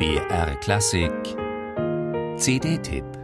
BR 0.00 0.54
Klassik. 0.62 1.36
CD-Tipp 2.38 3.19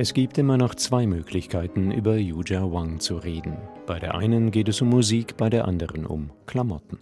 Es 0.00 0.14
gibt 0.14 0.38
immer 0.38 0.56
noch 0.56 0.74
zwei 0.76 1.06
Möglichkeiten, 1.06 1.90
über 1.90 2.16
Yuja 2.16 2.62
Wang 2.72 3.00
zu 3.00 3.18
reden. 3.18 3.58
Bei 3.84 3.98
der 3.98 4.14
einen 4.14 4.50
geht 4.50 4.70
es 4.70 4.80
um 4.80 4.88
Musik, 4.88 5.36
bei 5.36 5.50
der 5.50 5.68
anderen 5.68 6.06
um 6.06 6.30
Klamotten. 6.46 7.00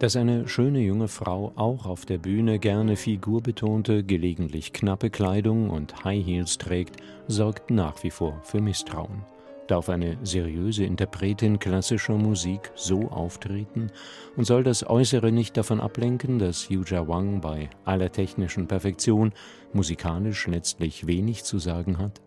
Dass 0.00 0.16
eine 0.16 0.48
schöne 0.48 0.80
junge 0.80 1.06
Frau 1.06 1.52
auch 1.54 1.86
auf 1.86 2.06
der 2.06 2.18
Bühne 2.18 2.58
gerne 2.58 2.96
figurbetonte, 2.96 4.02
gelegentlich 4.02 4.72
knappe 4.72 5.10
Kleidung 5.10 5.70
und 5.70 6.02
High 6.02 6.26
Heels 6.26 6.58
trägt, 6.58 6.96
sorgt 7.28 7.70
nach 7.70 8.02
wie 8.02 8.10
vor 8.10 8.40
für 8.42 8.60
Misstrauen. 8.60 9.22
Darf 9.68 9.88
eine 9.88 10.18
seriöse 10.24 10.82
Interpretin 10.82 11.60
klassischer 11.60 12.16
Musik 12.16 12.72
so 12.74 13.10
auftreten? 13.10 13.92
Und 14.36 14.44
soll 14.44 14.64
das 14.64 14.84
Äußere 14.90 15.30
nicht 15.30 15.56
davon 15.56 15.80
ablenken, 15.80 16.40
dass 16.40 16.68
Yuja 16.68 17.06
Wang 17.06 17.40
bei 17.40 17.70
aller 17.84 18.10
technischen 18.10 18.66
Perfektion 18.66 19.34
musikalisch 19.72 20.48
letztlich 20.48 21.06
wenig 21.06 21.44
zu 21.44 21.60
sagen 21.60 21.98
hat? 21.98 22.20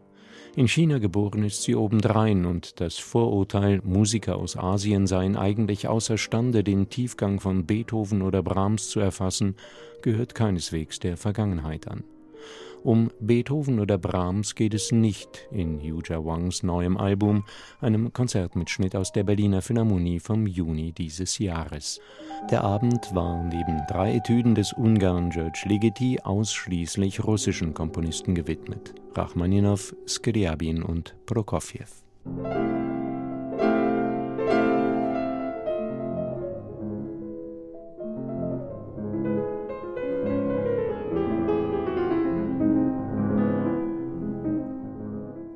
In 0.55 0.67
China 0.67 0.99
geboren 0.99 1.43
ist 1.43 1.63
sie 1.63 1.73
obendrein, 1.73 2.45
und 2.45 2.79
das 2.79 2.99
Vorurteil, 2.99 3.81
Musiker 3.83 4.35
aus 4.35 4.55
Asien 4.55 5.07
seien 5.07 5.35
eigentlich 5.35 5.87
außerstande, 5.87 6.63
den 6.63 6.89
Tiefgang 6.89 7.39
von 7.39 7.65
Beethoven 7.65 8.21
oder 8.21 8.43
Brahms 8.43 8.89
zu 8.89 8.99
erfassen, 8.99 9.55
gehört 10.03 10.35
keineswegs 10.35 10.99
der 10.99 11.17
Vergangenheit 11.17 11.87
an. 11.87 12.03
Um 12.83 13.11
Beethoven 13.21 13.79
oder 13.79 13.97
Brahms 13.97 14.55
geht 14.55 14.73
es 14.73 14.91
nicht 14.91 15.47
in 15.51 15.79
Yuja 15.79 16.23
Wangs 16.25 16.63
neuem 16.63 16.97
Album, 16.97 17.45
einem 17.79 18.11
Konzertmitschnitt 18.11 18.93
aus 18.93 19.13
der 19.13 19.23
Berliner 19.23 19.61
Philharmonie 19.61 20.19
vom 20.19 20.45
Juni 20.45 20.91
dieses 20.91 21.39
Jahres. 21.39 22.01
Der 22.51 22.65
Abend 22.65 23.15
war 23.15 23.41
neben 23.41 23.83
drei 23.87 24.15
Etüden 24.15 24.53
des 24.53 24.73
Ungarn 24.73 25.29
George 25.29 25.63
Ligeti 25.65 26.19
ausschließlich 26.21 27.23
russischen 27.23 27.73
Komponisten 27.73 28.35
gewidmet: 28.35 28.93
Rachmaninow, 29.15 29.95
Skriabin 30.05 30.83
und 30.83 31.15
Prokofjew. 31.25 31.87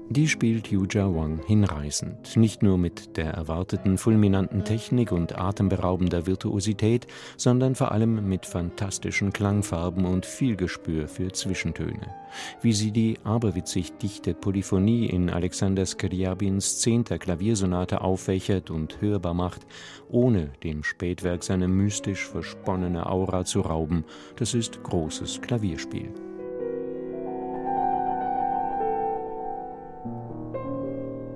Die 0.10 0.30
spielt 0.30 0.72
Yuja 0.72 1.14
Wang 1.14 1.42
hinreißend, 1.46 2.38
nicht 2.38 2.64
nur 2.64 2.78
mit 2.78 3.18
der 3.18 3.32
erwarteten 3.32 3.98
fulminanten 3.98 4.64
Technik 4.64 5.12
und 5.12 5.38
atemberaubender 5.38 6.26
Virtuosität, 6.26 7.08
sondern 7.36 7.76
vor 7.76 7.92
allem 7.92 8.30
mit 8.30 8.46
fantastischen 8.46 9.34
Klangfarben 9.34 10.06
und 10.06 10.26
viel 10.26 10.56
Gespür 10.56 11.10
für 11.10 11.34
Zwischentöne. 11.34 12.08
Wie 12.62 12.72
sie 12.72 12.92
die 12.92 13.20
aberwitzig 13.26 13.98
dichte 13.98 14.34
Polyphonie 14.34 15.08
in 15.08 15.30
Alexander 15.30 15.86
Skriabins 15.86 16.80
zehnter 16.80 17.20
Klaviersonate 17.20 18.00
auffächert 18.00 18.72
und 18.72 19.02
hörbar 19.02 19.34
macht, 19.34 19.68
ohne 20.10 20.52
dem 20.64 20.86
Spätwerk 20.86 21.44
seine 21.44 21.68
mystisch 21.68 22.26
versponnene 22.26 23.10
Aura 23.10 23.44
zu 23.44 23.60
rauben, 23.60 24.06
das 24.38 24.54
ist 24.54 24.82
großes 24.84 25.42
Klavierspiel. 25.42 26.14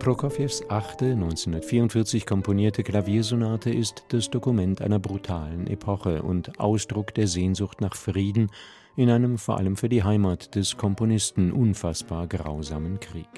Prokofjews 0.02 0.64
achte 0.68 1.12
1944 1.12 2.26
komponierte 2.26 2.82
Klaviersonate 2.82 3.70
ist 3.70 4.04
das 4.08 4.32
Dokument 4.32 4.82
einer 4.82 4.98
brutalen 4.98 5.68
Epoche 5.68 6.24
und 6.24 6.60
Ausdruck 6.60 7.14
der 7.14 7.28
Sehnsucht 7.28 7.82
nach 7.82 7.96
Frieden 7.96 8.50
in 8.96 9.12
einem 9.12 9.38
vor 9.38 9.58
allem 9.58 9.78
für 9.78 9.90
die 9.90 10.04
Heimat 10.04 10.56
des 10.56 10.76
Komponisten 10.76 11.52
unfassbar 11.52 12.26
grausamen 12.26 13.00
Krieg. 13.00 13.30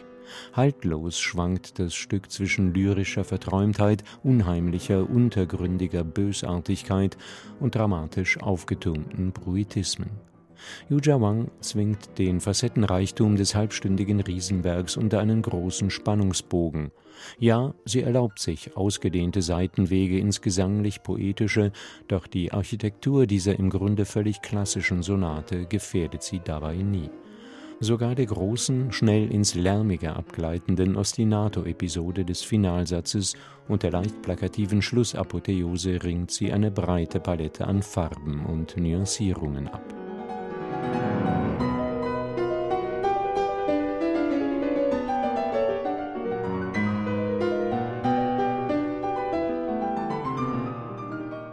Haltlos 0.54 1.20
schwankt 1.20 1.80
das 1.80 1.96
Stück 1.96 2.32
zwischen 2.32 2.74
lyrischer 2.74 3.26
Verträumtheit, 3.26 4.06
unheimlicher, 4.24 5.10
untergründiger 5.10 6.06
Bösartigkeit 6.06 7.18
und 7.60 7.76
dramatisch 7.76 8.38
aufgetürmten 8.42 9.34
Bruitismen. 9.34 10.12
Yuja 10.90 11.20
Wang 11.22 11.52
zwingt 11.60 12.18
den 12.18 12.40
Facettenreichtum 12.40 13.36
des 13.36 13.56
halbstündigen 13.56 14.20
Riesenwerks 14.20 14.98
unter 14.98 15.20
einen 15.20 15.42
großen 15.42 15.90
Spannungsbogen. 15.90 16.92
Ja, 17.40 17.74
sie 17.86 18.02
erlaubt 18.02 18.40
sich 18.40 18.76
ausgedehnte 18.76 19.42
Seitenwege 19.42 20.18
ins 20.18 20.42
gesanglich-poetische, 20.42 21.72
doch 22.08 22.28
die 22.28 22.52
Architektur 22.52 23.28
dieser 23.28 23.58
im 23.58 23.70
Grunde 23.70 24.06
völlig 24.06 24.42
klassischen 24.42 25.04
Sonate 25.04 25.66
gefährdet 25.66 26.24
sie 26.24 26.42
dabei 26.44 26.76
nie. 26.76 27.10
Sogar 27.80 28.16
der 28.16 28.28
großen, 28.28 28.94
schnell 28.94 29.30
ins 29.30 29.56
Lärmige 29.56 30.16
abgleitenden 30.16 30.96
Ostinato-Episode 30.96 32.24
des 32.24 32.42
Finalsatzes 32.42 33.36
und 33.68 33.84
der 33.84 33.92
leicht 33.92 34.22
plakativen 34.22 34.82
Schlussapotheose 34.82 36.02
ringt 36.02 36.32
sie 36.32 36.54
eine 36.54 36.72
breite 36.72 37.20
Palette 37.20 37.68
an 37.68 37.82
Farben 37.82 38.46
und 38.46 38.78
Nuancierungen 38.78 39.68
ab. 39.68 40.03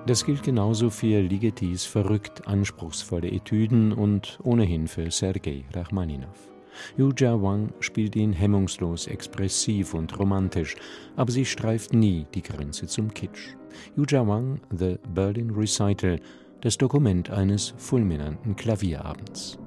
Das 0.06 0.24
gilt 0.24 0.42
genauso 0.42 0.90
für 0.90 1.20
Ligetis 1.20 1.84
verrückt 1.84 2.48
anspruchsvolle 2.48 3.30
Etüden 3.30 3.92
und 3.92 4.38
ohnehin 4.42 4.88
für 4.88 5.10
Sergei 5.10 5.64
Rachmaninow. 5.74 6.50
Yuja 6.96 7.40
Wang 7.42 7.72
spielt 7.80 8.16
ihn 8.16 8.32
hemmungslos 8.32 9.06
expressiv 9.06 9.92
und 9.94 10.18
romantisch, 10.18 10.76
aber 11.16 11.30
sie 11.30 11.44
streift 11.44 11.92
nie 11.92 12.26
die 12.34 12.42
Grenze 12.42 12.86
zum 12.86 13.12
Kitsch. 13.12 13.54
Yuja 13.96 14.26
Wang, 14.26 14.60
The 14.76 14.98
Berlin 15.14 15.50
Recital, 15.50 16.18
das 16.60 16.78
Dokument 16.78 17.30
eines 17.30 17.74
fulminanten 17.76 18.56
Klavierabends. 18.56 19.58